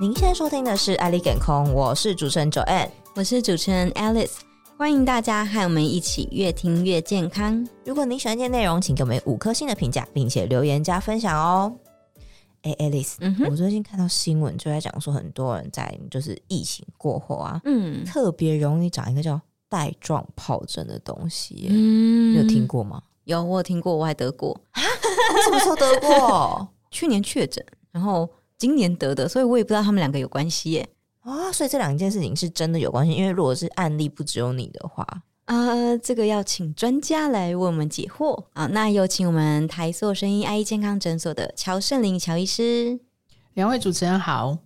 [0.00, 4.38] 您现在收听的是《爱丽健空》，我是主持人 Joanne，我是主持人 Alice，
[4.76, 7.64] 欢迎大家和我们一起越听越健康。
[7.84, 11.72] 如果您喜欢今天内容，请给我们五颗星的评价，并且留言加分享哦。
[12.62, 23.00] 哎，Alice，嗯，我最近看到新闻就在讲说，很多人在就是疫情过后啊，嗯，特别容易长一个叫带状疱疹的东西，嗯，你有听过吗？
[23.26, 24.82] 有，我有听过，我还得过啊？
[25.36, 26.68] 你什么时候得过？
[26.90, 28.28] 去年确诊，然后。
[28.58, 30.88] 今年得的，所以我也不知道他们两个有关系耶。
[31.20, 33.12] 啊、哦，所以这两件事情是真的有关系。
[33.12, 35.06] 因为如果是案例不只有你的话，
[35.46, 38.66] 呃，这个要请专家来为我们解惑啊。
[38.66, 43.00] 那有请我们台塑声音爱医健康诊所的乔胜林乔医师。
[43.54, 44.58] 两位主持人好，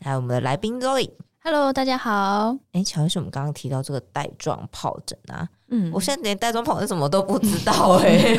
[0.00, 1.10] 还有我们的来宾 Zoe。
[1.44, 2.56] Hello，大家好。
[2.70, 5.48] 哎，乔医生，我们刚刚提到这个带状疱疹啊。
[5.70, 8.38] 嗯，我现在连带状疱疹什么都不知道哎、欸。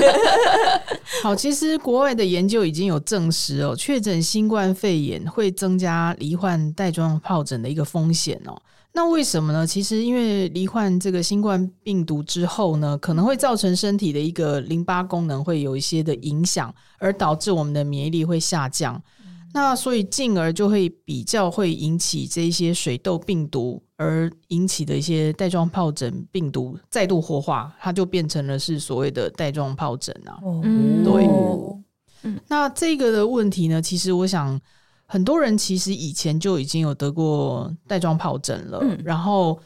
[1.21, 8.57] 好，其实国外的研究已经有证实哦，确诊新冠肺炎会增加罹患带状疱疹的一个风险哦。
[8.93, 9.67] 那为什么呢？
[9.67, 19.01] 其实因为罹患这个新冠病毒之后呢，可能会造成身体的一个淋巴功能会有一些的影响，而导致我们的免疫力会下降。
[19.53, 30.39] 那所以进而就会比较会引起这一些水痘病毒而引起的一些带状疱疹病毒再度活化，它就变成了是所谓的带状疱疹啊。
[30.43, 30.61] 哦，
[31.03, 31.27] 对。
[32.23, 34.59] 嗯，那这个的问题呢，其实我想
[35.05, 39.59] 很多人其实以前就已经有得过带状疱疹了，嗯，然后。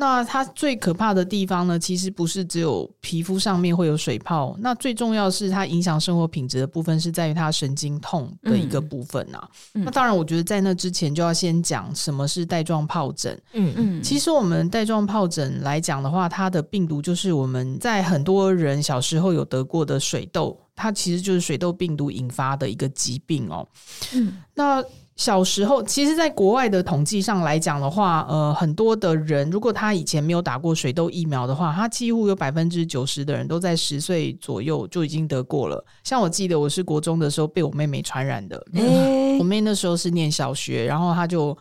[0.00, 9.46] 那它最可怕的地方呢，其实不是只有皮肤上面会有水泡，那最重要是它影响生活品质的部分是在于它神经痛的一个部分啊。
[9.74, 13.38] 嗯、那当然，我觉得在那之前就要先讲什么是带状疱疹。
[13.52, 23.68] 嗯嗯，其实我们带状疱疹来讲的话，它的病毒就是我们在很多人小时候有得过的水痘，它其实就是水痘病毒引发的一个疾病哦。
[24.14, 24.82] 嗯，那。
[25.20, 35.84] 小时候，其实，在国外的统计上来讲的话，呃，很多的人如果他以前没有打过水痘疫苗的话，他几乎有百分之九十的人都在十岁左右就已经得过了。
[36.04, 41.54] 像我记得我是国中的时候被我妹妹传染的，欸、我妹那时候是念小学，然后她就。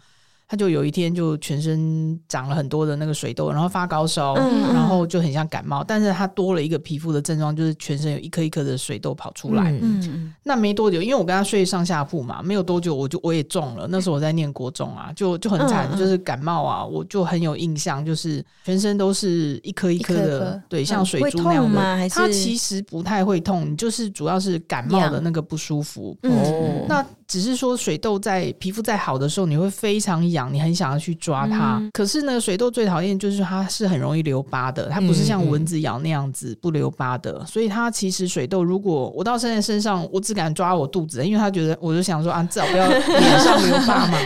[0.51, 9.71] 他就有一天就全身长了很多的那个水痘，然后发高烧，嗯、然后就很像感冒，但是他多了一个皮肤的症状，就是全身有一颗一颗的水痘跑出来。
[9.79, 13.87] 嗯，那没多久，因为我跟他睡上下铺嘛，没有多久我就我也中了。
[13.87, 21.61] 那时候我在念国中啊，就就很惨，嗯、就是感冒啊，我就很有印象，就是全身都是一颗一颗的，颗颗对，像水珠那样的。
[21.61, 21.95] 会痛吗？
[21.95, 22.15] 还是？
[22.15, 26.17] 它其实不太会痛，就是主要是感冒的那个不舒服。
[26.23, 27.05] 哦、嗯，那。
[27.29, 31.77] 只是说水痘在皮肤在好的时候，你会非常痒，你很想要去抓它。
[31.77, 37.33] 嗯、可是呢，水痘最讨厌就是它是很容易留疤的，它不是像蚊子咬那样子不留疤的。
[37.33, 44.17] 嗯嗯、所以它其实水痘，如果我到现在身上，我只敢抓我肚子，因为他觉得我就想说啊，至少不要脸上留疤嘛。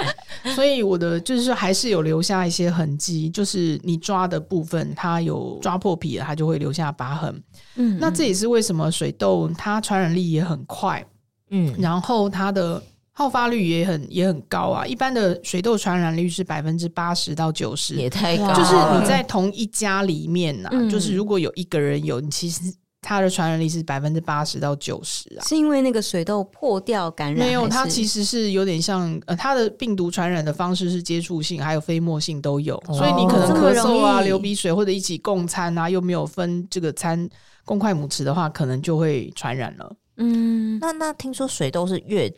[0.54, 7.42] 所以我的就是还是有留下一些痕迹，就是你抓的部分，它有抓破皮了，它就会留下疤痕。
[7.74, 11.04] 嗯，那这也是为什么水痘它传染力也很快。
[11.50, 14.84] 嗯，然后它的好发率也很也很高啊。
[14.86, 18.52] 一般的水痘传染率是百分之八十到九十，也太高。
[18.52, 22.60] 就是你在同一家里面呐、啊，嗯、就是如果有一个人有，你其实
[23.00, 25.40] 它的传染力是百分之八十到九十啊。
[25.46, 27.46] 是因为那个水痘破掉感染？
[27.46, 32.76] 没有，它其实是有点像呃，它的病毒传染的方式是接触性，还有飞沫性都有。
[32.88, 37.28] 哦、所以你可能咳嗽啊、流鼻水或者一起共餐啊，又没有分这个餐
[37.64, 39.94] 公筷母匙的话，可能就会传染了。
[40.16, 42.32] 嗯，那那听说水痘是越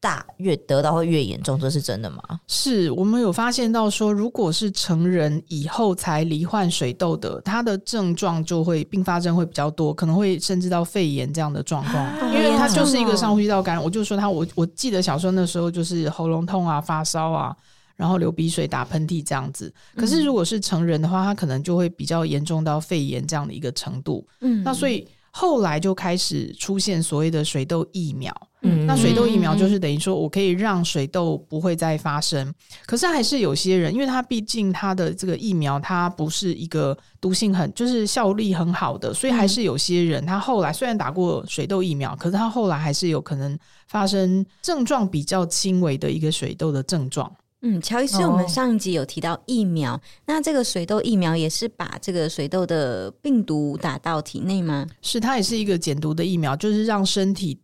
[0.00, 2.22] 大越得到会越严重，这是真的吗？
[2.48, 13.84] 是我们有发现到说，如果是成人以后才罹患水痘的，他的症状就会并发症会比较多，可能会甚至到肺炎这样的状况，啊、因为他就是一个上呼吸道感染。
[13.84, 17.56] 我就说他，我我记得小时候那时候就是喉咙痛啊、发烧啊，
[17.94, 19.72] 然后流鼻水、打喷嚏这样子。
[19.94, 24.26] 可是如果是成人的话，他可能就会比较严重到肺炎这样的一个程度。
[24.40, 25.06] 嗯，那所以。
[25.34, 28.30] 后来就开始出现所谓的水痘疫苗，
[28.60, 32.54] 嗯，那水痘疫苗就是等于说我可以让水痘不会再发生。
[32.84, 43.58] 可是还是有些人，因为他毕竟他的这个疫苗，它不是一个毒性很，就是效力很好的，所以还是有些人他后来虽然打过水痘疫苗，可是他后来还是有可能
[43.88, 47.32] 发生症状比较轻微的一个水痘的症状。
[47.62, 54.84] 嗯，乔医师，我们上一集有提到疫苗，哦、那这个水痘疫苗也是把这个水痘的病毒打到体内吗？
[55.00, 57.56] 是，它也是一个减毒的疫苗，就是让身体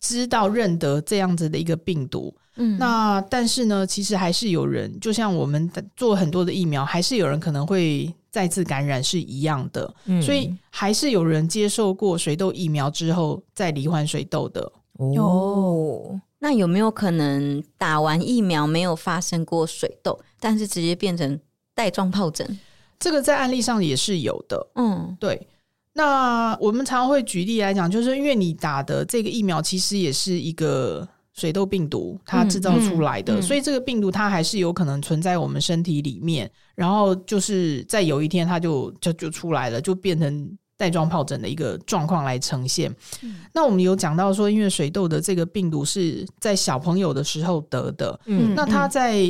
[0.00, 2.34] 知道认得这样子的一个病毒。
[2.56, 9.94] 嗯，那但是呢，其实还是有人，就像我们做很多的疫苗，还是有人可能会再次感染是一样的。
[10.06, 14.72] 嗯，所以还是有人接受过水痘疫苗之后再罹患水痘的。
[14.98, 16.20] 哦。
[16.44, 21.40] 那有没有可能打完疫苗没有发生过水痘，但是直接变成
[21.74, 22.58] 带状疱疹？
[22.98, 24.66] 这个在案例上也是有的。
[24.74, 25.48] 嗯，对。
[25.94, 40.58] 那我们常常会举例来讲，就是因为你打的这个疫苗其实也是一个水痘病毒，它制造出来的，嗯嗯、所以这个病毒它还是有可能存在我们身体里面，然后就是在有一天它就就就出来了，就变成。
[40.76, 42.94] 带状疱疹的一个状况来呈现。
[43.22, 48.18] 嗯、那我们有讲到说，因为水痘的这个病毒是在小朋友的时候得的。
[48.26, 49.22] 嗯，那它在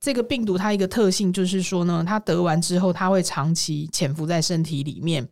[0.00, 5.28] 这个病毒，它一个特性就是说呢，它得完之后，它会长期潜伏在身体里面。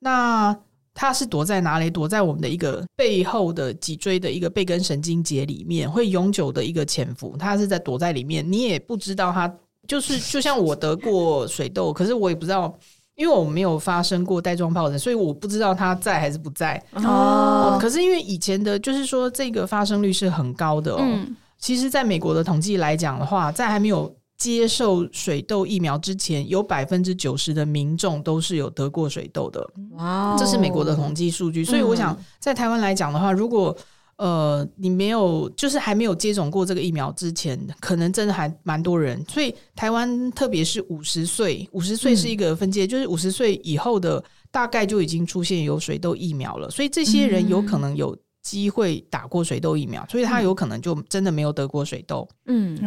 [0.00, 0.56] 那
[0.92, 1.88] 它是躲在哪里？
[1.88, 7.36] 躲在我们的一个背后的脊椎的一个背根神经节里面，会永久的一个潜伏。
[7.38, 9.52] 它是在躲在里面，你也不知道它
[9.86, 12.76] 就是就像我得过水痘，可是我也不知道。
[13.16, 16.80] 因为我没有发生过带状疱疹，所以我不知道它在还是不在。
[16.92, 20.98] 哦，可是因为以前的，就是说这个发生率是很高的哦。
[21.00, 29.66] 嗯，其实，在美国的统计来讲的话，在还没有接受水痘疫苗之前，有百分之九十的民众都是有得过水痘的。
[29.92, 31.64] 哇，这是美国的统计数据。
[31.64, 33.74] 所以，我想在台湾来讲的话，如果
[34.18, 39.22] 呃，你没有，就是还没有接种过这个疫苗之前，可能真的还蛮多人。
[39.28, 46.70] 所以台湾，特别是五十岁，五十岁是一个分界，嗯、就是五十岁以后的，大概就已经出现有水痘疫苗了。
[46.70, 52.26] 所以这些人有可能有机会打过水痘疫苗，嗯、所以他有可能就真的没有得过水痘。
[52.46, 52.78] 嗯，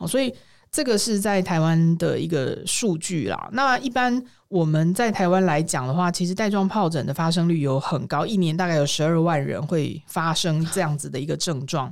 [0.00, 0.32] 哦，所以。
[0.68, 3.48] 这个是在台湾的一个数据啦。
[3.52, 11.90] 那一般我们在台湾来讲的话，其实带状疱疹的发生率有很高，一年大概有十二万人会发生这样子的一个症状。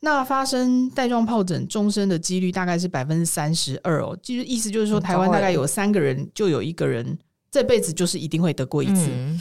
[0.00, 7.16] 那发生带状疱疹终身的几率大概是百分之三十二哦，就是意思就是说，台湾大概有三个人就有一个人
[7.50, 9.08] 这辈子就是一定会得过一次。
[9.08, 9.40] 嗯、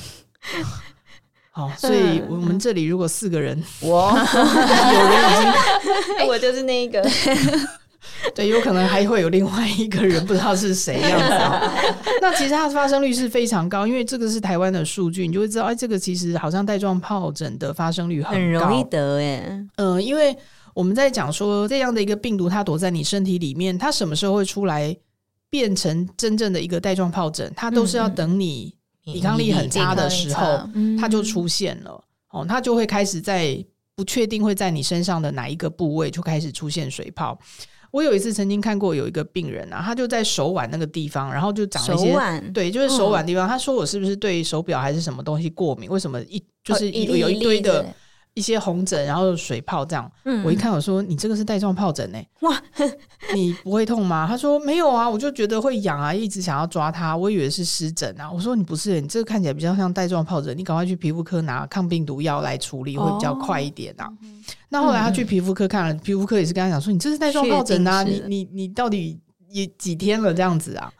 [1.51, 5.35] 好，所以我们 这里如果四个人，我 有人已
[6.19, 7.03] 经， 我就是那一个。
[8.33, 11.73] 对，有可能还会有另外一个人不知道是谁样子啊。
[12.21, 19.39] 那其实它的发生率是非常高，因为这个是台湾的数据，你就会知道，哎，这个其实好像带状疱疹的发生率很高，很容易得哎。
[19.75, 20.35] 嗯、呃，因为
[20.73, 24.95] 我们在讲说这样的一个病毒，它躲在你身体里面，它什么时候会出来
[25.49, 27.51] 变成真正的一个带状疱疹？
[27.55, 28.73] 它都是要等你
[29.03, 30.67] 抵抗力很差的时候，
[30.99, 32.03] 它就出现了。
[32.29, 33.63] 哦，它就会开始在
[33.95, 37.37] 不确定会在你身上的哪一个部位就开始出现水泡。
[37.93, 43.47] 我有一次曾经看过有一个病人啊，他就在手腕那个地方，然后就长了一些，腕对，就是手腕地方。
[43.47, 45.87] 嗯、他说我是不是对手表还是什么东西过敏？
[45.87, 47.85] 为什么一就是一有一堆的。
[48.35, 50.11] 一些红疹，然后水泡这样。
[50.25, 52.17] 嗯，我一看，我说你这个是带状疱疹呢？
[52.41, 52.61] 哇，
[53.35, 54.25] 你不会痛吗？
[54.27, 58.31] 他说没有啊，我就觉得会痒啊，一直想要抓它，我以为是湿疹啊。
[58.31, 64.05] 我说你不是，你这个看起来比较像带状疱疹，你赶快去皮肤科拿抗病毒药来处理，会比较快一点啊。
[64.07, 64.13] 哦、
[64.69, 69.19] 那后来他去皮肤科看了，皮肤科也是跟他讲说，你这是带状疱疹啊，你你你到底
[69.49, 70.91] 也几天了这样子啊？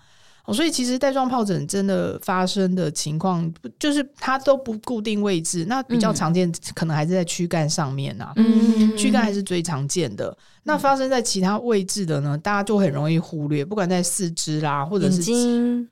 [0.46, 10.36] 哦，所以其实带状疱疹真的发生的情况，就是它都不固定位置，那比较常见可能还是在躯干上面啊，嗯，躯干还是最常见的。
[10.64, 15.88] 那发生在其他位置的呢，大家就很容易忽略，不管在四肢啦，或者是。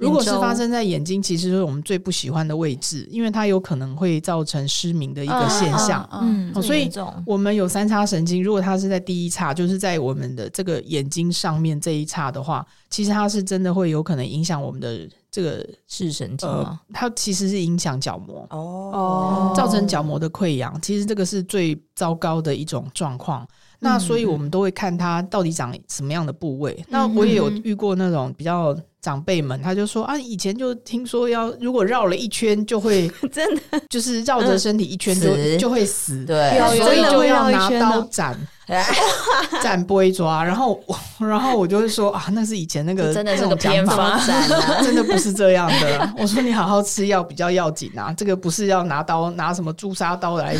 [0.00, 6.08] 如果是发生在眼睛，其实是我们最不喜欢的位置，因为它有可能会造成失明的一个现象。
[6.22, 6.90] 嗯，所以
[7.26, 16.80] 我们有三叉神经，如果它是在第一叉，就是在我们的这个眼睛上面这一叉的话，其实它是真的会有可能影响我们的这个视神经吗？
[16.94, 20.76] 它其实是影响角膜哦，造成角膜的溃疡。
[20.80, 23.46] 其实这个是最糟糕的一种状况。
[23.78, 26.82] 那所以我们都会看它到底长什么样的部位。
[26.88, 28.74] 那我也有遇过那种比较。
[29.00, 33.60] 长辈们，他就说啊，以前就听说要如果绕了一圈就会 真的。
[33.88, 38.38] 就是绕着身体一圈就死就会死，对，所以就要拿刀斩。
[39.60, 40.80] 斩背抓，然后
[41.18, 44.16] 然后我就会说啊，那是以前那个真的是个偏方，
[44.84, 46.14] 真的不是这样的。
[46.16, 50.56] 我说你好好吃药比较要紧啊，这个不是要拿刀拿什么朱砂刀来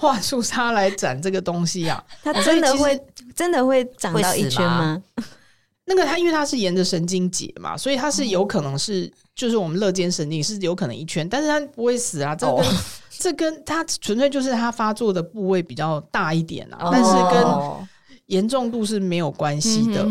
[0.00, 3.00] 画朱砂来斩这个东西啊，它真的会
[3.32, 5.00] 真的会长到一圈吗？
[5.88, 12.36] 那个它因为它是沿着神经节嘛，所以它是有可能是，就是我们肋间神经是有可能一圈，但是它不会死啊。
[12.36, 12.66] 这跟、oh.
[13.18, 16.92] 这跟它纯粹就是它发作的部位比较大一点啊，oh.
[16.92, 17.88] 但是跟
[18.26, 20.02] 严重度是没有关系的。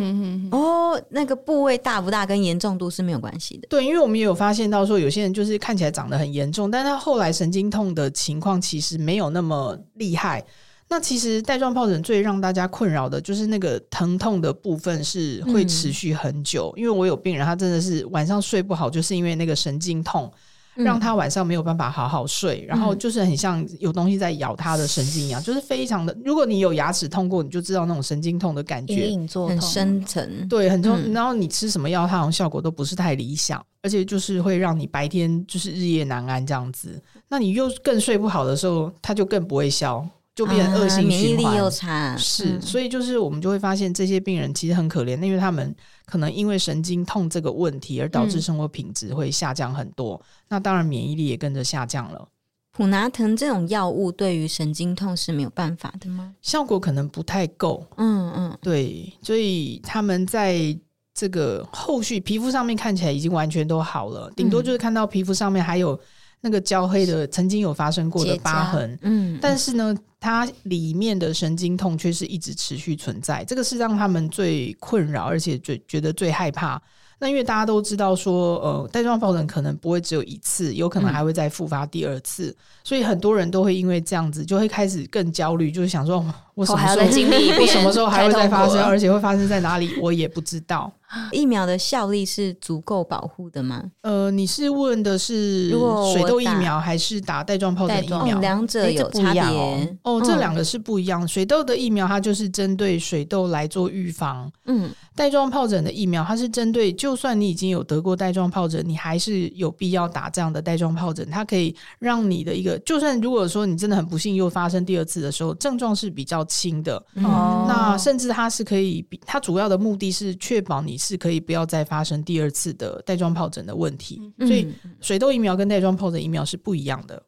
[0.49, 3.67] 哦，oh, 那个部位大不大跟严重度是没有关系的。
[3.69, 10.43] 对，因为我们也有发现到说，有些人就是看起来长得很严重，但是他后来神经痛的情况其实没有那么厉害。
[10.89, 20.31] 那其实带状疱疹最让大家困扰的就是那个疼痛的部分是会持续很久，嗯、因为我有病人他真的是晚上睡不好，就是因为那个神经痛，
[20.75, 26.15] 让他晚上没有办法好好睡，然后就是很像有东西在咬他的神经一样，就是非常的。
[26.23, 29.09] 如果你有牙齿痛过，你就知道那种神经痛的感觉，
[29.47, 31.11] 很深层，对，很重。
[31.11, 37.01] 然后你吃什么药，它好像效果都不是太理想，而且就是会让你白天就是日夜难安这样子。
[37.27, 40.07] 那你又更睡不好的时候，它就更不会消。
[40.37, 45.75] 就变成恶性循环，啊，免疫力又差，是，所以就是我们就会发现这些病人其实很可怜，因为他们
[46.05, 52.27] 可能因为神经痛这个问题而导致生活品质会下降很多，嗯、那当然免疫力也跟着下降了。
[52.71, 56.35] 普拿疼这种药物对于神经痛是没有办法的吗？
[56.43, 60.77] 效果可能不太够，嗯嗯，对，所以他们在
[61.15, 65.99] 这个后续皮肤上面看起来已经完全都好了，顶多就是看到皮肤上面还有。
[66.41, 76.81] 那个焦黑的曾经有发生过的疤痕，嗯，但是呢，它里面的神经痛却是一直持续存在，这个是让他们最困扰，而且最觉得最害怕。
[77.19, 90.93] 那因为大家都知道说，呃，带状疱疹可能不会只有一次，有可能还会再复发第二次，嗯，所以很多人都会因为这样子就会开始更焦虑，就是想说，我什么时候还经历， 我什么时候还会再发生，而且会发生在哪里，我也不知道。
[91.31, 93.81] 疫苗的效力是足够保护的吗？
[94.01, 95.69] 呃，你是问的是
[96.13, 98.39] 水痘疫苗还是打带状疱疹疫苗？
[98.39, 100.21] 两者有差别哦。
[100.21, 101.25] 这两个是不一样。
[101.25, 104.51] 水痘的疫苗它就是针对水痘来做预防。
[104.65, 111.25] 嗯，带状疱疹的疫苗它是针对，就算你已经有得过带状疱疹，你还是有必要打这样的带状疱疹。
[111.29, 116.97] 它可以让你的一个，就算如果说你真的很不幸又发生第二次的时候，症状是比较轻的。
[117.23, 120.96] 哦，那甚至它是可以比，它主要的目的是确保你。
[120.97, 127.21] 是可以不要再发生第二次的带状疱疹的问题，所以水痘疫苗跟带状疱疹疫苗是不一样的。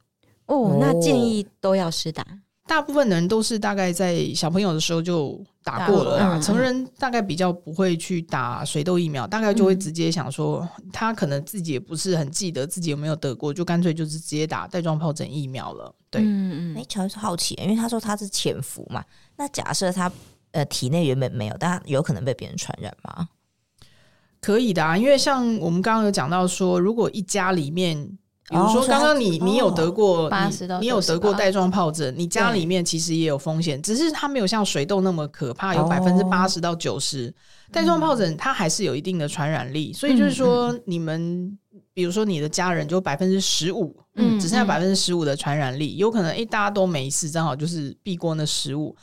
[0.47, 2.25] 哦，那建议都要施打。
[2.65, 15.91] 大部分的人都是大概在小朋友的时候就打过了啦，成人大概比较不会去打水痘疫苗，大概就会直接想说，他可能自己也不是很记得自己有没有得过，就干脆就是直接打带状疱疹疫苗了。
[16.11, 16.77] 对，嗯嗯。
[16.77, 19.03] 哎，乔是好奇，因为他说他是潜伏嘛，
[19.35, 20.11] 那假设他
[20.51, 23.27] 呃体内原本没有，但他有可能被别人传染吗？
[24.41, 27.97] 可以的啊，因为像我们刚刚有讲到说，如果一家里面，
[28.49, 30.31] 比如说刚刚你你有得过，
[30.79, 37.33] 你有得过带状疱疹，你家里面其实也有风险，只是它没有像水痘那么可怕，有百分之八十到九十。
[37.71, 41.55] 带状疱疹它还是有一定的传染力，所以就是说，你们
[41.93, 48.95] 比如说你的家人就百分之十五，嗯，只剩下百分之十五的传染力，有可能诶大家都没事，正好就是避过那十五。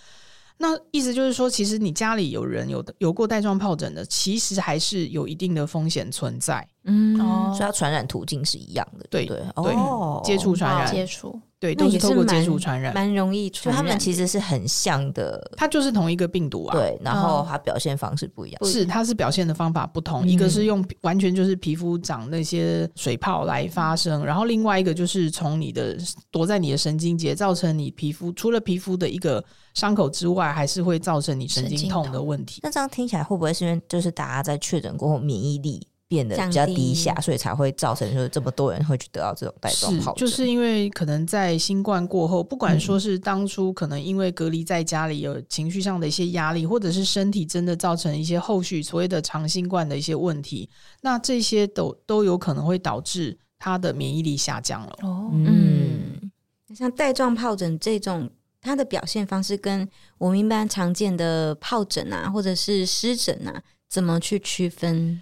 [0.59, 6.67] 那意思就是说，其实你家里有人有有过带状疱疹的，其实还是有一定的风险存在。
[6.85, 11.39] 嗯，哦，所以它传染途径是一样的，对对对，接触传染，接触。
[11.59, 13.83] 对，都是透过接触传染，蛮容易传染。
[13.83, 16.77] 他们其实是很像的，它就是同一个病毒啊。
[16.77, 20.29] 对，然后它表现方式不一样，是它是表现的方法不同。
[20.29, 25.97] 一个是用完全就是皮肤长那些水泡来发生，然后另外一个就是从你的
[26.31, 32.61] 躲在你的神经节，造成你皮肤除了皮肤的一个伤口之外，还是会造成你神经痛的问题。
[32.63, 40.15] 那这样听起来会不会是因为就是大家在确诊过后免疫力变得比较低下，所以才会造成就是这么多人会去得到这种带状疱疹。
[40.15, 50.71] 就是因为可能在新冠过后，不管说是当初可能因为隔离在家里有情绪上的一些压力，或者是身体真的造成一些后续所谓的长新冠的一些问题，
[51.01, 54.97] 那这些都都有可能会导致他的免疫力下降了。
[55.03, 56.31] 哦，嗯，
[56.75, 65.21] 像带状疱疹这种，它的表现方式跟我们一般常见的疱疹啊，或者是湿疹啊，怎么去区分？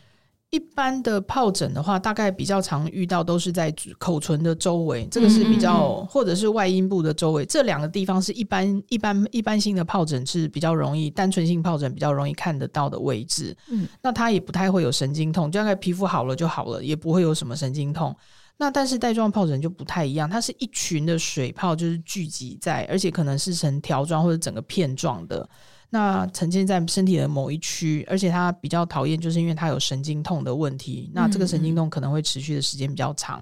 [0.55, 13.57] 一般的疱疹的话，大概比较常遇到都是在口唇的周围，这个是比较或者是外阴部的周围，这两个地方是一般一般一般性的疱疹是比较容易单纯性疱疹比较容易看得到的位置。
[13.69, 18.17] 嗯，那它也不太会有神经痛，就大概皮肤好了就好了，也不会有什么神经痛。
[18.57, 25.49] 那但是带状疱疹就不太一样，它是一群的水泡就是聚集在，而且可能是成条状或者整个片状的。
[25.95, 31.09] 那呈现在身体的某一区，而且他比较讨厌，就是因为他有神经痛的问题。
[31.15, 33.41] 那这个神经痛可能会持续的时间比较长，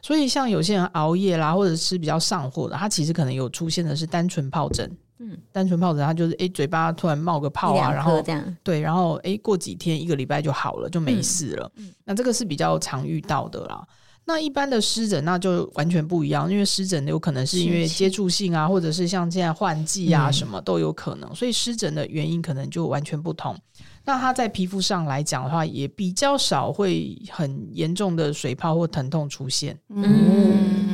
[0.00, 4.90] 所以像有些人熬夜啦，或者是比较上火的，他其实可能有出现的是单纯疱疹。
[5.18, 11.70] 嗯，单纯疱疹，它就是诶、欸，嘴巴突然冒个泡啊，然后这样对，然后诶、欸，过几天一个礼拜就好了，就没事了。
[11.76, 13.86] 嗯，那这个是比较常遇到的啦。
[14.26, 23.56] 那一般的湿疹那就完全不一样，因为湿疹有可能是因为接触性啊，或者是像现在换季啊什么都有可能，所以湿疹的原因可能就完全不同。
[24.04, 29.78] 那它在皮肤上来讲的话，也比较少会很严重的水泡或疼痛出现。
[29.88, 30.89] 嗯。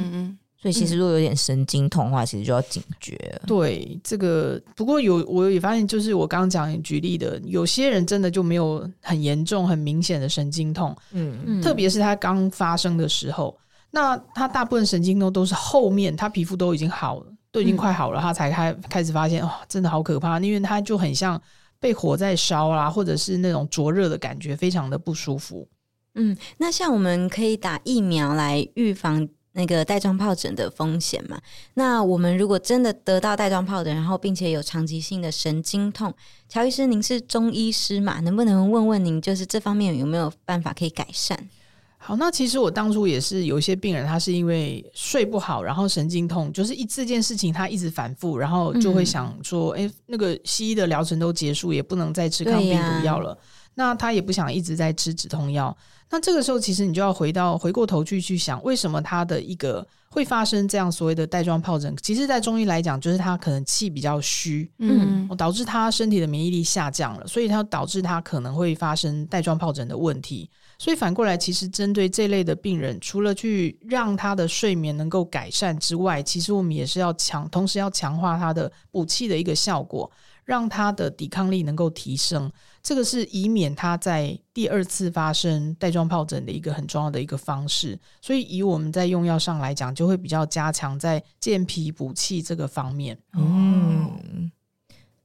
[0.73, 3.17] 所以其实如果有点神经痛的话，嗯、其实就要警觉。
[3.47, 10.97] 对这个，不过有我也发现，就是我刚刚讲举例的，有些人真的就没有很严重、很明显的神经痛。
[11.13, 13.57] 嗯嗯，特别是他刚发生的时候。
[13.93, 21.41] 那他大部分神经痛都是后面，他皮肤都已经好了，都已经快好了，他才开开始发现哦，真的好可怕，因为他就很像
[21.81, 25.67] 被火在烧啦，或者是那种灼热的感觉，非常的不舒服。
[26.15, 29.27] 嗯，那像我们可以打疫苗来预防
[29.57, 31.41] 那个带状疱疹的风险嘛？
[31.75, 36.13] 那我们如果真的得到带状疱疹，然后并且有长期性的神经痛，
[36.47, 38.21] 乔医师，您是中医师嘛？
[38.21, 41.49] 能不能问问您，就是这方面有没有办法可以改善？
[41.97, 53.37] 好，那其实我当初也是有一些病人，他是因为睡不好，然后神经痛，就是一这件事情他一直反复，然后就会想说，哎、嗯，那个西医的疗程都结束，也不能再吃抗病毒药了，
[53.77, 55.77] 那他也不想一直在吃止痛药。
[56.11, 61.93] 那这个时候，其实你就要回到回过头去去想，为什么他的一个会发生这样所谓的带状疱疹？
[62.01, 70.49] 其实，在中医来讲，就是他可能气比较虚，嗯，导致他身体的免疫力下降了，所以他导致他可能会发生带状疱疹的问题。
[70.79, 80.09] 所以反过来，其实针对这类的病人，除了去让他的睡眠能够改善之外，其实我们也是要强，同时要强化他的补气的一个效果，
[80.47, 82.51] 让他的抵抗力能够提升。
[82.83, 87.99] 这个是以免他在第二次发生带状疱疹的一个很重要的一个方式。
[88.23, 93.19] 所以以我们在用药上来讲，就会比较加强在健脾补气这个方面。
[93.35, 94.51] 嗯，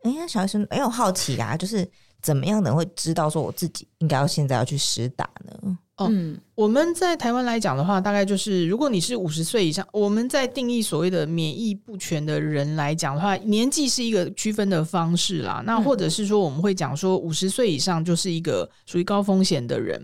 [0.03, 1.89] 哎呀，小医生，哎，我好奇啊，就是。
[2.21, 5.75] 怎么样能会知道说我自己应该要现在要去施打呢？
[6.03, 15.63] 哦，嗯，我们在台湾来讲的话，大概就是如果你是五十岁以上，我们在定义所谓的免疫不全的人来讲的话，年纪是一个区分的方式啦。
[15.65, 20.03] 那或者是说，我们会讲说五十岁以上就是一个属于高风险的人。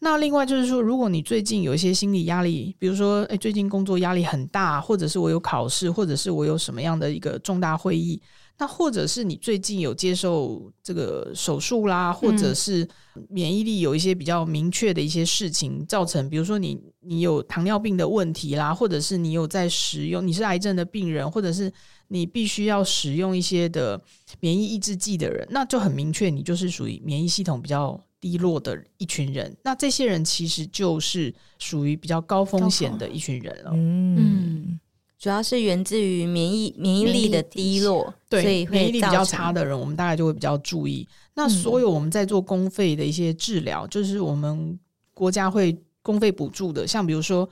[0.00, 8.20] 那另外就是说，如果你最近有一些心理压力，比如说，诶，最近工作压力很大，或者是我有考试，或者是我有什么样的一个重大会议。
[8.56, 12.88] 那或者是你最近有接受这个手术啦，或者是
[13.28, 21.72] 免疫力有一些比较明确的一些事情造成，比如说你你有糖尿病的问题啦，或者是你有在使用，你是癌症的病人，或者是
[22.06, 24.00] 你必须要使用一些的
[24.38, 29.54] 免疫抑制剂的人，那就很明确，你就是属于免疫系统比较低落的一群人。
[29.64, 33.72] 那这些人其实就是属于比较高风险的一群人了。
[33.74, 34.78] 嗯。
[35.18, 41.08] 主要是源自于免疫免疫力的低落，对，所以免疫力比较差的人，我们大概就会比较注意。
[41.34, 44.78] 那所有我们在做公费的一些治疗，嗯、就是我们
[45.14, 47.48] 国家会公费补助的，像比如说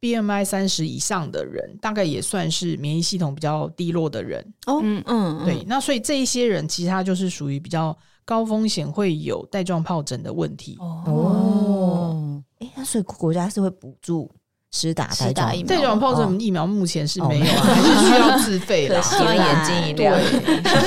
[0.00, 4.44] BMI 三十以上的人，大概也算是免疫系统比较低落的人。
[4.66, 5.64] 哦，嗯嗯，对。
[5.66, 10.76] 那所以这一些人，其实他就是属于比较高风险，会有带状疱疹的问题。
[10.78, 14.30] 哦，哎、欸，那所以国家是会补助。
[14.70, 15.50] 施打带状
[15.98, 19.00] 疱疹疫苗目前是没有啊，还是需要自费的。
[19.00, 20.14] 希望眼睛一亮，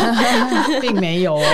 [0.80, 1.44] 并没有哦。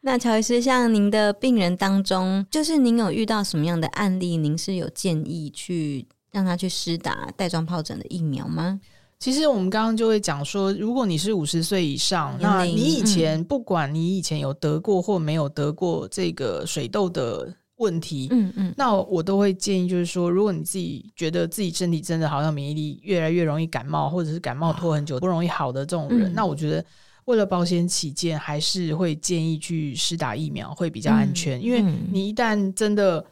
[0.00, 4.36] 那乔医师，像您的病人当中，就是您有遇到什么样的案例？
[4.36, 8.80] 您是有建议去让他去施打带状疱疹的疫苗吗？
[9.20, 17.54] 其实我们刚刚就会讲说，如果你是五十岁以上，那你以前不管你以前有得过或没有得过这个水痘的。
[17.78, 26.84] 问题，嗯嗯，那我都会建议，就是说，如果你自己觉得自己身体真的好像免疫力越来越容易感冒，或者是感冒拖很久不容易好的这种人，嗯、那我觉得
[27.24, 33.24] 为了保险起见，还是会建议去施打疫苗会比较安全，嗯、因为你一旦真的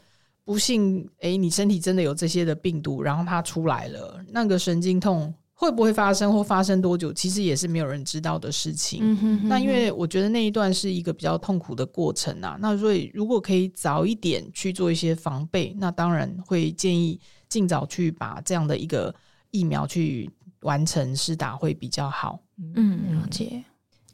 [0.44, 5.32] 不幸，哎、欸，你身体真的有这些的病毒，然后它出来了，那个神经痛。
[5.58, 9.00] 会不会发生或发生多久，其实也是没有人知道的事情。
[9.02, 12.58] 嗯、哼哼，那因为我觉得那一段是一个比较痛苦的过程啊。
[12.60, 19.12] 那所以如果可以早一点去做一些防备，那当然会建议尽早去把这样的一个
[19.50, 22.38] 疫苗去完成施打会比较好。
[22.74, 23.64] 嗯，了解。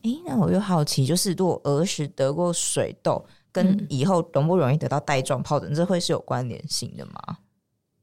[0.02, 7.38] 诶，那我又好奇，就是如果儿时得过水痘，跟以后容不容易得到带状疱疹，这会是有关联性的吗？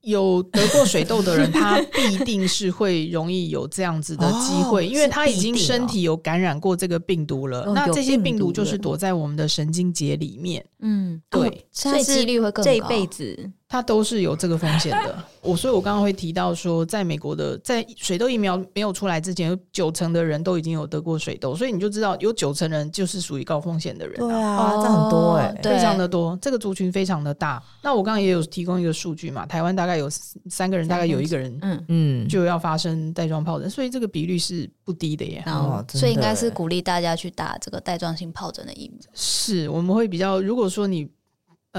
[0.10, 7.64] 有得过水痘的人，他必定是会容易有这样子的机会，哦、因为他已经身体有感染过这个病毒了。
[7.64, 10.66] 哦、那这些病毒就是躲在我们的神经节里面。
[10.80, 12.70] 嗯，对，哦、所以几率会更高。
[12.70, 13.52] 这一辈子。
[13.72, 15.24] 它都是有这个风险的。
[15.42, 24.18] 我所以，我刚刚会提到说，在美国的在水痘疫苗没有出来之前，有九成的人都已经有得过水痘，所以你就知道有九成人就是属于高风险的人。
[24.18, 27.62] 对啊，这很多哎，非常的多，这个族群非常的大。
[27.84, 30.10] 那我刚刚也有提供一个数据嘛，台湾大概有
[30.50, 35.44] 三个人，大概有一个人，嗯嗯，就要发生带状疱疹，所以这个比率是不低的耶。
[35.46, 39.00] 哦，所以应该是鼓励大家去打这个带状性疱疹的疫苗。
[39.14, 41.08] 是，我们会比较，如果说你。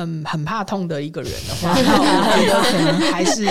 [0.04, 3.46] 嗯，很怕痛的一个人的话， 那我觉得可能还是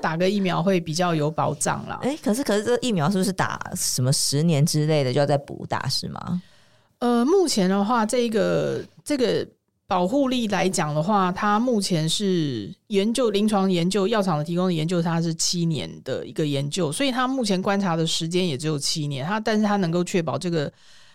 [0.00, 1.98] 打个疫苗会比较有保障啦。
[2.02, 6.42] 哎、欸，可是可是这疫苗是不是打什么十年之类的就要再补打是吗？
[6.98, 9.46] 呃，目前的话，这个这个
[9.88, 19.26] 保护力来讲的话，它目前是研究临床研究药厂的提供的研究，它是七年的一个研究，所以它目前观察的时间也只有七年。
[19.26, 20.72] 它但是它能够确保这个，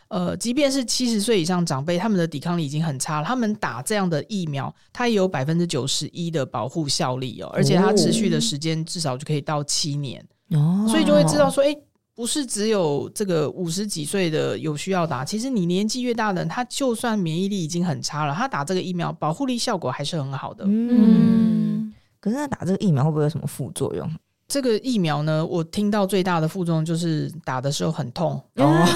[0.09, 11.75] 呃，即便是七十岁以上长辈，他们的抵抗力已经很差了，他们打这样的疫苗，它也有百分之九十一的保护效力哦，而且它持续的时间至少就可以到七年哦，所以就会知道说，哎。
[12.17, 20.65] 不是只有这个五十几岁的有需要打，其实你年纪越大的人，他就算免疫力已经很差了，他打这个疫苗保护力效果还是很好的。
[20.67, 24.11] 嗯，可是他打这个疫苗会不会有什么副作用？
[24.47, 28.41] 这个疫苗呢，我听到最大的副作用就是打的时候很痛。
[28.55, 28.87] 哦，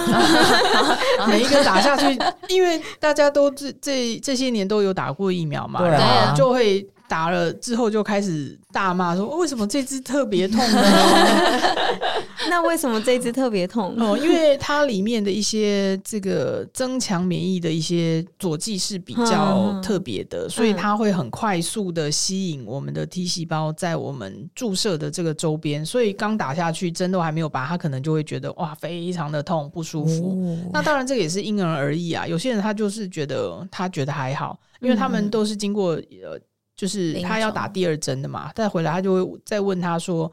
[1.28, 10.82] 每一个打下去，因为大家都这这这些年都有打过疫苗嘛，对啊，然后就会打了之后就开始大骂说，为什么这支特别痛呢？
[12.50, 13.96] 那为什么这只特别痛？
[14.00, 30.32] 哦，因为它里面的一些这个增强免疫的一些佐剂是比较特别的，所以它会很快速的吸引我们的 T 细胞在我们注射的这个周边，所以刚打下去针都还没有拔，它可能就会觉得哇，非常的痛不舒服。
[30.32, 36.40] 哦、那当然这个也是因人而异啊，有些人他就是觉得他觉得还好，因为他们都是经过呃，
[36.76, 40.32] 就是他要打第二针的嘛，再回来他就会再问他说。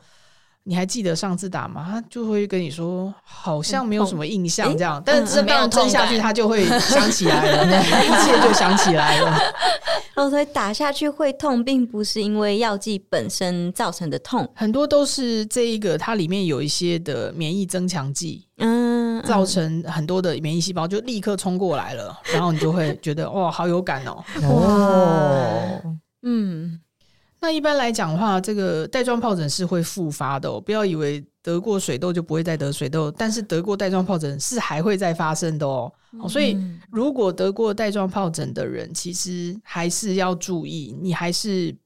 [0.68, 1.88] 你还记得上次打吗？
[1.90, 7.64] 他就会跟你说，好像没有什么印象这样，但是刚针下去，他就会想起来了，
[8.04, 9.38] 一切就想起来了。
[10.14, 25.80] 哦，所以打下去会痛，并不是因为药剂本身造成的痛，很多都是这一个它里面有一些的免疫增强剂，嗯，造成很多的免疫细胞就立刻冲过来了，然后你就会觉得哇，好有感哦，哦，
[26.24, 26.78] 嗯。
[27.40, 35.92] 那一般来讲的话，这个带状疱疹是会复发的哦，不要以为得过水痘就不会再得水痘，但是得过带状疱疹是还会再发生的哦。
[36.12, 36.28] 嗯。
[36.28, 36.56] 所以
[36.90, 41.76] 如果得过带状疱疹的人，其实还是要注意，你还是。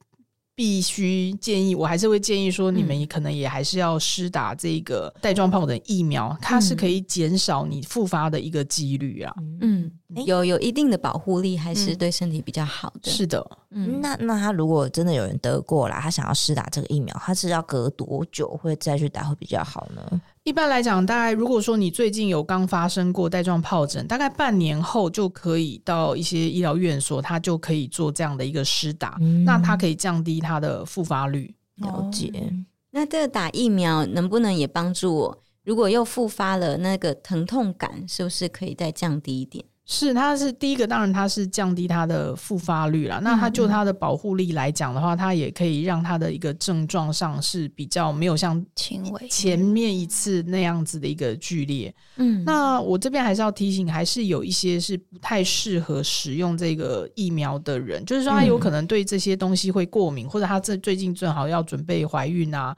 [0.54, 9.34] 必须建议，我还是会建议说，你们可能也还是要施打这个带状疱疹疫苗，嗯，它是可以减少你复发的一个几率啊。
[9.62, 9.90] 嗯，
[10.26, 13.10] 有有一定的保护力，还是对身体比较好的。
[13.10, 20.20] 是的，嗯，那那他如果真的有人得过了，他想要施打这个疫苗，他是要隔多久会再去打会比较好呢？
[20.44, 31.54] 一般来讲，大概如果说你最近有刚发生过带状疱疹，大概半年后就可以到一些医疗院所，他就可以做这样的一个施打，嗯、那它可以降低它的复发率。
[31.76, 32.30] 了解。
[32.34, 32.52] 哦、
[32.90, 35.38] 那这个打疫苗能不能也帮助我？
[35.64, 39.64] 如果又复发了，那个疼痛感是不是可以再降低一点？
[39.84, 43.18] 是，它是第一个，当然它是降低它的复发率啦。
[43.20, 51.92] 那它就它的保护力来讲的话，它也可以让它的一个症状上是比较没有像轻微前面一次那样子的一个剧烈。
[52.16, 62.74] 嗯，那我这边还是要提醒，还是有一些是不太适合使用这个疫苗的人，就是说他有可能对这些东西会过敏，或者他这最近正好要准备怀孕啊，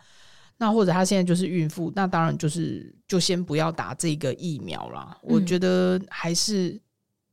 [0.56, 5.14] 那或者他现在就是孕妇，那当然就是就先不要打这个疫苗啦。
[5.22, 6.80] 我觉得还是。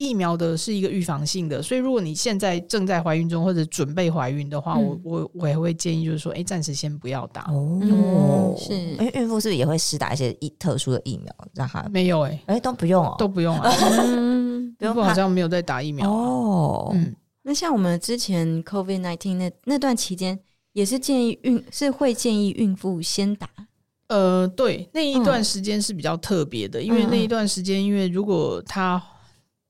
[0.01, 7.79] 疫苗的是一个预防性的，所以如果你现在正在怀孕中或者准备怀孕的话，嗯、我我我也会建议就是说，哎，暂时先不要打哦。
[7.83, 11.87] 嗯、是，因为孕妇是不是也会施打一些特殊的疫苗让她？
[11.91, 13.71] 没有哎、欸，哎都不用哦，都不用啊。
[14.81, 16.91] 孕妇好像没有在打疫苗、啊、哦。
[16.95, 20.39] 嗯，那像我们之前 COVID nineteen 那那段期间，
[20.73, 23.47] 也是建议孕是会建议孕妇先打。
[24.07, 28.99] 呃，对，那一段时间是比较特别的，嗯、因为那一段时间，因为如果她。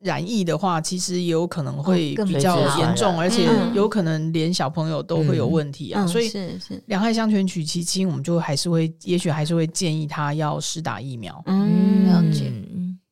[0.02, 6.06] 染疫的话，其实也有可能会比较严重，而且有可能连小朋友都会有问题啊。
[6.08, 11.42] 所以是是两害相权取其轻，我们就还是会，也许还是会建议他要施打疫苗。
[11.46, 12.52] 嗯，了解。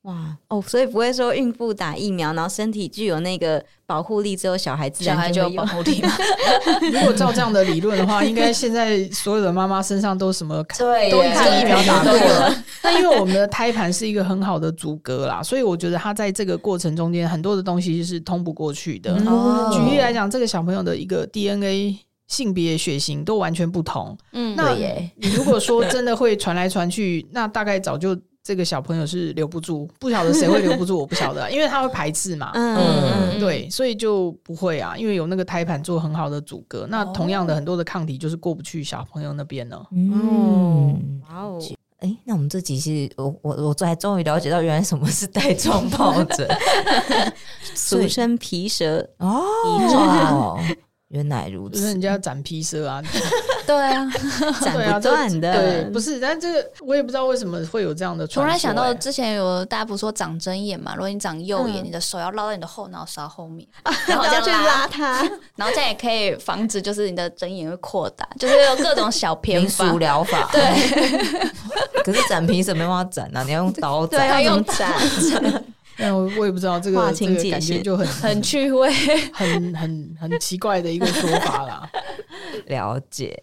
[0.09, 6.01] 哇哦，所以不会说孕妇打疫苗，然后身体具有那个保护力之后，小孩自然就有保护力。
[6.91, 12.63] 如果照这样的理论的话，应该现在所有的妈妈身上都什么 对都已经疫苗打过了。
[12.81, 19.13] 那 因为我们的胎盘是一个很好的阻隔啦，所以我觉得它在这个过程中间很多的东西是通不过去的。
[19.27, 24.17] 哦、举例来讲，这个小朋友的一个 DNA 性别血型都完全不同。
[24.33, 24.73] 嗯，那
[25.17, 28.17] 你如果说真的会传来传去，那大概早就。
[28.41, 39.79] 这个小朋友是留不住，不晓得谁会留不住，我不晓得， 因为他会排斥嘛，嗯，对，所以就不会啊，因为有那个胎盘做很好的阻隔，那同样的很多的抗体就是过不去小朋友那边呢。
[39.91, 41.61] 嗯，哇哦，
[41.99, 46.47] 哎，那我们这集是我我我才终于了解到原来什么是带状疱疹
[47.75, 50.57] 俗称皮蛇哦，
[51.09, 53.03] 原来如此，就是人家斩皮蛇啊。
[53.69, 54.11] 对啊，
[54.61, 55.53] 斩不断的。
[55.53, 58.25] 对，不是，但这个我也不知道为什么会有这样的。
[58.25, 60.93] 突然想到之前有大家不是说长针眼嘛？
[60.95, 63.67] 如果你长右眼，你的手要绕到你的后脑勺后面，
[64.07, 65.21] 然后这样去拉它，
[65.55, 70.49] 然后这样也可以防止就是你的针眼会扩大，就是有各种小偏方民俗疗法。
[70.51, 70.63] 对，
[72.03, 74.91] 可是斩皮蛇没办法斩啊，你要用刀斩，要用斩。
[75.99, 78.89] 那我我也不知道这个这个感觉就很很趣味，
[79.33, 81.89] 很很很奇怪的一个说法啦。
[82.67, 83.37] 了解，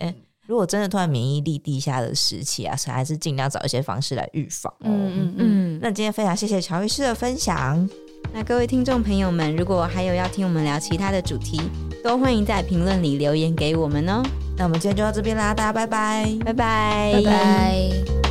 [0.47, 4.73] 如果真的突然免疫力低下的时期啊，还是尽量找一些方式来预防。
[4.81, 5.79] 嗯嗯嗯。
[5.83, 7.89] 那今天非常谢谢乔医师的分享。
[8.33, 11.61] 那各位听众朋友们，如果还有要听我们聊其他的主题，
[12.03, 14.23] 都欢迎在评论里留言给我们哦。
[14.57, 18.26] 那我们今天就到这边啦，大家拜拜，拜拜，拜拜。